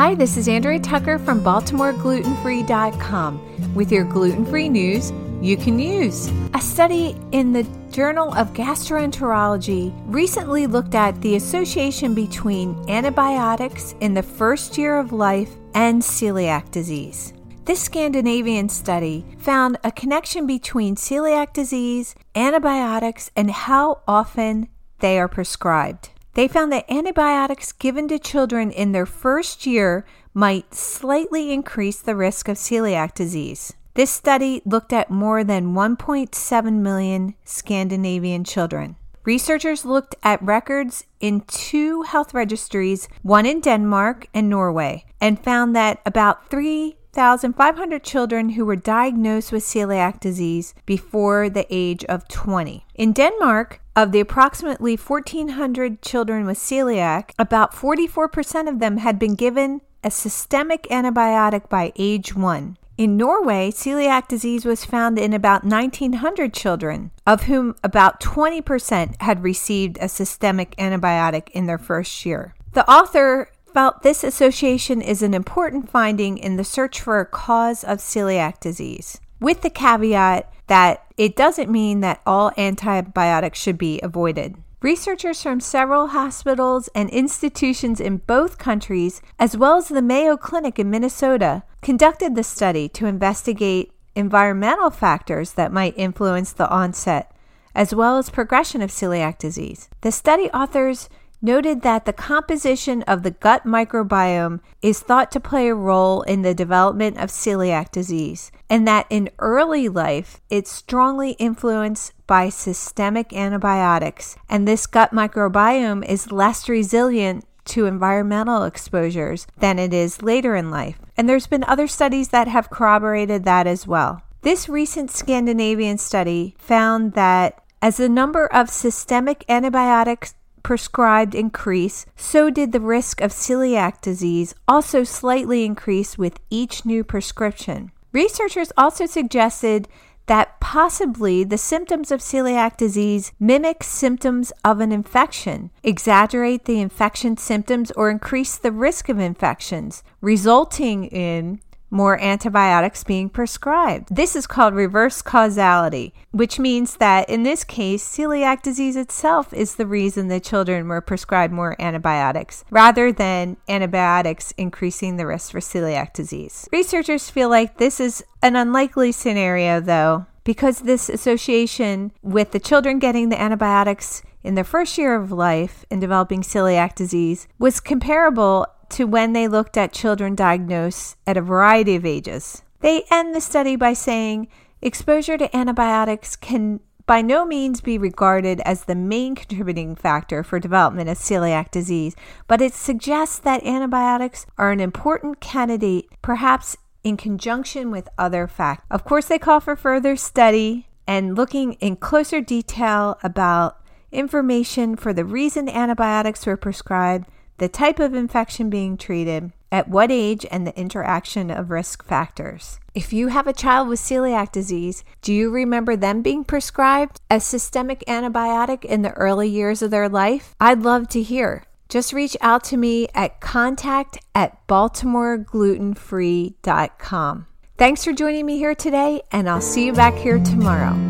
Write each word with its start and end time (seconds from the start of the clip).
Hi, 0.00 0.14
this 0.14 0.38
is 0.38 0.48
Andrea 0.48 0.80
Tucker 0.80 1.18
from 1.18 1.42
BaltimoreGlutenFree.com 1.42 3.74
with 3.74 3.92
your 3.92 4.04
gluten 4.04 4.46
free 4.46 4.70
news 4.70 5.12
you 5.42 5.58
can 5.58 5.78
use. 5.78 6.32
A 6.54 6.58
study 6.58 7.14
in 7.32 7.52
the 7.52 7.64
Journal 7.90 8.32
of 8.32 8.54
Gastroenterology 8.54 9.92
recently 10.06 10.66
looked 10.66 10.94
at 10.94 11.20
the 11.20 11.36
association 11.36 12.14
between 12.14 12.82
antibiotics 12.88 13.94
in 14.00 14.14
the 14.14 14.22
first 14.22 14.78
year 14.78 14.98
of 14.98 15.12
life 15.12 15.50
and 15.74 16.00
celiac 16.00 16.70
disease. 16.70 17.34
This 17.66 17.82
Scandinavian 17.82 18.70
study 18.70 19.26
found 19.36 19.76
a 19.84 19.92
connection 19.92 20.46
between 20.46 20.96
celiac 20.96 21.52
disease, 21.52 22.14
antibiotics, 22.34 23.30
and 23.36 23.50
how 23.50 24.00
often 24.08 24.68
they 25.00 25.20
are 25.20 25.28
prescribed. 25.28 26.08
They 26.34 26.48
found 26.48 26.72
that 26.72 26.90
antibiotics 26.90 27.72
given 27.72 28.08
to 28.08 28.18
children 28.18 28.70
in 28.70 28.92
their 28.92 29.06
first 29.06 29.66
year 29.66 30.04
might 30.32 30.74
slightly 30.74 31.52
increase 31.52 32.00
the 32.00 32.16
risk 32.16 32.48
of 32.48 32.56
celiac 32.56 33.14
disease. 33.14 33.72
This 33.94 34.10
study 34.10 34.62
looked 34.64 34.92
at 34.92 35.10
more 35.10 35.42
than 35.42 35.74
1.7 35.74 36.72
million 36.74 37.34
Scandinavian 37.44 38.44
children. 38.44 38.96
Researchers 39.24 39.84
looked 39.84 40.14
at 40.22 40.42
records 40.42 41.04
in 41.18 41.42
two 41.42 42.02
health 42.02 42.32
registries, 42.32 43.08
one 43.22 43.44
in 43.44 43.60
Denmark 43.60 44.28
and 44.32 44.48
Norway, 44.48 45.04
and 45.20 45.38
found 45.38 45.76
that 45.76 46.00
about 46.06 46.48
3,500 46.48 48.02
children 48.02 48.50
who 48.50 48.64
were 48.64 48.76
diagnosed 48.76 49.52
with 49.52 49.64
celiac 49.64 50.20
disease 50.20 50.74
before 50.86 51.50
the 51.50 51.66
age 51.68 52.04
of 52.04 52.28
20. 52.28 52.86
In 52.94 53.12
Denmark, 53.12 53.79
of 53.96 54.12
the 54.12 54.20
approximately 54.20 54.96
1,400 54.96 56.02
children 56.02 56.46
with 56.46 56.58
celiac, 56.58 57.32
about 57.38 57.74
44% 57.74 58.68
of 58.68 58.78
them 58.78 58.98
had 58.98 59.18
been 59.18 59.34
given 59.34 59.80
a 60.02 60.10
systemic 60.10 60.84
antibiotic 60.84 61.68
by 61.68 61.92
age 61.96 62.34
1. 62.34 62.76
In 62.96 63.16
Norway, 63.16 63.70
celiac 63.70 64.28
disease 64.28 64.64
was 64.64 64.84
found 64.84 65.18
in 65.18 65.32
about 65.32 65.64
1,900 65.64 66.52
children, 66.52 67.10
of 67.26 67.44
whom 67.44 67.74
about 67.82 68.20
20% 68.20 69.22
had 69.22 69.42
received 69.42 69.96
a 70.00 70.08
systemic 70.08 70.76
antibiotic 70.76 71.48
in 71.50 71.66
their 71.66 71.78
first 71.78 72.26
year. 72.26 72.54
The 72.72 72.88
author 72.90 73.50
felt 73.72 74.02
this 74.02 74.22
association 74.22 75.00
is 75.00 75.22
an 75.22 75.32
important 75.32 75.88
finding 75.88 76.36
in 76.36 76.56
the 76.56 76.64
search 76.64 77.00
for 77.00 77.20
a 77.20 77.26
cause 77.26 77.84
of 77.84 77.98
celiac 77.98 78.60
disease, 78.60 79.20
with 79.40 79.62
the 79.62 79.70
caveat 79.70 80.52
that 80.66 81.04
it 81.16 81.34
doesn't 81.34 81.70
mean 81.70 82.00
that 82.00 82.20
all 82.24 82.52
antibiotics 82.56 83.58
should 83.58 83.78
be 83.78 84.00
avoided. 84.02 84.56
Researchers 84.82 85.42
from 85.42 85.60
several 85.60 86.08
hospitals 86.08 86.88
and 86.94 87.10
institutions 87.10 88.00
in 88.00 88.18
both 88.18 88.56
countries, 88.56 89.20
as 89.38 89.56
well 89.56 89.76
as 89.76 89.88
the 89.88 90.00
Mayo 90.00 90.36
Clinic 90.36 90.78
in 90.78 90.88
Minnesota, 90.88 91.64
conducted 91.82 92.34
the 92.34 92.42
study 92.42 92.88
to 92.90 93.06
investigate 93.06 93.92
environmental 94.14 94.90
factors 94.90 95.52
that 95.52 95.72
might 95.72 95.98
influence 95.98 96.52
the 96.52 96.68
onset, 96.70 97.30
as 97.74 97.94
well 97.94 98.16
as 98.16 98.30
progression 98.30 98.80
of 98.80 98.90
celiac 98.90 99.38
disease. 99.38 99.90
The 100.00 100.12
study 100.12 100.48
authors 100.50 101.08
noted 101.42 101.82
that 101.82 102.04
the 102.04 102.12
composition 102.12 103.02
of 103.02 103.22
the 103.22 103.30
gut 103.30 103.64
microbiome 103.64 104.60
is 104.82 105.00
thought 105.00 105.30
to 105.32 105.40
play 105.40 105.68
a 105.68 105.74
role 105.74 106.22
in 106.22 106.42
the 106.42 106.54
development 106.54 107.16
of 107.18 107.30
celiac 107.30 107.90
disease, 107.90 108.52
and 108.68 108.86
that 108.86 109.06
in 109.10 109.30
early 109.38 109.88
life 109.88 110.40
it's 110.50 110.70
strongly 110.70 111.32
influenced 111.32 112.12
by 112.26 112.48
systemic 112.48 113.32
antibiotics, 113.32 114.36
and 114.48 114.66
this 114.66 114.86
gut 114.86 115.12
microbiome 115.12 116.04
is 116.06 116.32
less 116.32 116.68
resilient 116.68 117.44
to 117.64 117.86
environmental 117.86 118.64
exposures 118.64 119.46
than 119.58 119.78
it 119.78 119.92
is 119.92 120.22
later 120.22 120.56
in 120.56 120.70
life. 120.70 120.98
And 121.16 121.28
there's 121.28 121.46
been 121.46 121.64
other 121.64 121.86
studies 121.86 122.28
that 122.28 122.48
have 122.48 122.70
corroborated 122.70 123.44
that 123.44 123.66
as 123.66 123.86
well. 123.86 124.22
This 124.42 124.68
recent 124.68 125.10
Scandinavian 125.10 125.98
study 125.98 126.54
found 126.58 127.12
that 127.12 127.62
as 127.82 127.98
the 127.98 128.08
number 128.08 128.46
of 128.46 128.70
systemic 128.70 129.44
antibiotics 129.48 130.34
prescribed 130.62 131.34
increase, 131.34 132.06
so 132.16 132.50
did 132.50 132.72
the 132.72 132.80
risk 132.80 133.20
of 133.20 133.32
celiac 133.32 134.00
disease 134.00 134.54
also 134.66 135.04
slightly 135.04 135.64
increase 135.64 136.16
with 136.18 136.38
each 136.50 136.84
new 136.84 137.04
prescription. 137.04 137.92
Researchers 138.12 138.72
also 138.76 139.06
suggested 139.06 139.88
that 140.26 140.60
possibly 140.60 141.42
the 141.42 141.58
symptoms 141.58 142.12
of 142.12 142.20
celiac 142.20 142.76
disease 142.76 143.32
mimic 143.40 143.82
symptoms 143.82 144.52
of 144.64 144.78
an 144.78 144.92
infection, 144.92 145.70
exaggerate 145.82 146.66
the 146.66 146.80
infection 146.80 147.36
symptoms, 147.36 147.90
or 147.92 148.10
increase 148.10 148.56
the 148.56 148.70
risk 148.70 149.08
of 149.08 149.18
infections, 149.18 150.04
resulting 150.20 151.06
in 151.06 151.60
more 151.90 152.20
antibiotics 152.20 153.04
being 153.04 153.28
prescribed. 153.28 154.14
This 154.14 154.36
is 154.36 154.46
called 154.46 154.74
reverse 154.74 155.22
causality, 155.22 156.14
which 156.30 156.58
means 156.58 156.96
that 156.96 157.28
in 157.28 157.42
this 157.42 157.64
case, 157.64 158.06
celiac 158.06 158.62
disease 158.62 158.96
itself 158.96 159.52
is 159.52 159.74
the 159.74 159.86
reason 159.86 160.28
the 160.28 160.40
children 160.40 160.88
were 160.88 161.00
prescribed 161.00 161.52
more 161.52 161.76
antibiotics, 161.80 162.64
rather 162.70 163.12
than 163.12 163.56
antibiotics 163.68 164.52
increasing 164.56 165.16
the 165.16 165.26
risk 165.26 165.52
for 165.52 165.60
celiac 165.60 166.12
disease. 166.12 166.68
Researchers 166.72 167.30
feel 167.30 167.48
like 167.48 167.78
this 167.78 168.00
is 168.00 168.24
an 168.42 168.56
unlikely 168.56 169.12
scenario, 169.12 169.80
though, 169.80 170.26
because 170.44 170.80
this 170.80 171.08
association 171.08 172.12
with 172.22 172.52
the 172.52 172.60
children 172.60 172.98
getting 172.98 173.28
the 173.28 173.40
antibiotics 173.40 174.22
in 174.42 174.54
their 174.54 174.64
first 174.64 174.96
year 174.96 175.14
of 175.14 175.30
life 175.30 175.84
and 175.90 176.00
developing 176.00 176.42
celiac 176.42 176.94
disease 176.94 177.46
was 177.58 177.78
comparable 177.80 178.66
to 178.90 179.04
when 179.04 179.32
they 179.32 179.48
looked 179.48 179.76
at 179.76 179.92
children 179.92 180.34
diagnosed 180.34 181.16
at 181.26 181.36
a 181.36 181.42
variety 181.42 181.96
of 181.96 182.04
ages. 182.04 182.62
They 182.80 183.04
end 183.10 183.34
the 183.34 183.40
study 183.40 183.76
by 183.76 183.92
saying 183.92 184.48
exposure 184.82 185.36
to 185.38 185.56
antibiotics 185.56 186.36
can 186.36 186.80
by 187.06 187.22
no 187.22 187.44
means 187.44 187.80
be 187.80 187.98
regarded 187.98 188.60
as 188.60 188.84
the 188.84 188.94
main 188.94 189.34
contributing 189.34 189.96
factor 189.96 190.44
for 190.44 190.60
development 190.60 191.10
of 191.10 191.18
celiac 191.18 191.68
disease, 191.72 192.14
but 192.46 192.60
it 192.60 192.72
suggests 192.72 193.36
that 193.40 193.64
antibiotics 193.64 194.46
are 194.56 194.70
an 194.70 194.78
important 194.78 195.40
candidate, 195.40 196.06
perhaps 196.22 196.76
in 197.02 197.16
conjunction 197.16 197.90
with 197.90 198.08
other 198.16 198.46
factors. 198.46 198.86
Of 198.92 199.04
course, 199.04 199.26
they 199.26 199.40
call 199.40 199.58
for 199.58 199.74
further 199.74 200.14
study 200.14 200.86
and 201.04 201.36
looking 201.36 201.72
in 201.74 201.96
closer 201.96 202.40
detail 202.40 203.18
about 203.24 203.78
information 204.12 204.94
for 204.94 205.12
the 205.12 205.24
reason 205.24 205.68
antibiotics 205.68 206.46
were 206.46 206.56
prescribed 206.56 207.28
the 207.60 207.68
type 207.68 208.00
of 208.00 208.14
infection 208.14 208.70
being 208.70 208.96
treated, 208.96 209.52
at 209.70 209.86
what 209.86 210.10
age, 210.10 210.46
and 210.50 210.66
the 210.66 210.76
interaction 210.76 211.50
of 211.50 211.70
risk 211.70 212.04
factors. 212.04 212.80
If 212.94 213.12
you 213.12 213.28
have 213.28 213.46
a 213.46 213.52
child 213.52 213.88
with 213.88 214.00
celiac 214.00 214.50
disease, 214.50 215.04
do 215.20 215.32
you 215.32 215.50
remember 215.50 215.94
them 215.94 216.22
being 216.22 216.42
prescribed 216.42 217.20
a 217.30 217.38
systemic 217.38 218.02
antibiotic 218.08 218.84
in 218.84 219.02
the 219.02 219.12
early 219.12 219.48
years 219.48 219.82
of 219.82 219.90
their 219.90 220.08
life? 220.08 220.56
I'd 220.58 220.80
love 220.80 221.08
to 221.10 221.22
hear. 221.22 221.64
just 221.90 222.12
reach 222.12 222.36
out 222.40 222.64
to 222.64 222.76
me 222.76 223.08
at 223.14 223.40
contact 223.40 224.18
at 224.34 224.66
baltimoreglutenfree.com. 224.66 227.46
Thanks 227.76 228.04
for 228.04 228.12
joining 228.12 228.46
me 228.46 228.58
here 228.58 228.74
today, 228.74 229.22
and 229.32 229.50
I'll 229.50 229.60
see 229.60 229.86
you 229.86 229.92
back 229.92 230.14
here 230.14 230.38
tomorrow. 230.38 231.09